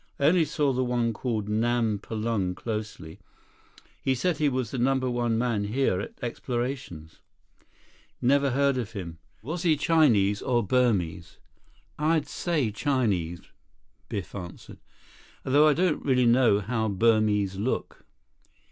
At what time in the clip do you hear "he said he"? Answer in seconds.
4.01-4.49